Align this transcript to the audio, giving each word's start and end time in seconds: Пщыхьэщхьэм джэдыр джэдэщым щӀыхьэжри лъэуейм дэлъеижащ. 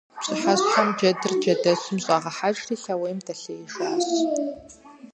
Пщыхьэщхьэм 0.17 0.89
джэдыр 0.97 1.33
джэдэщым 1.41 1.97
щӀыхьэжри 2.03 2.75
лъэуейм 2.83 3.19
дэлъеижащ. 3.25 4.05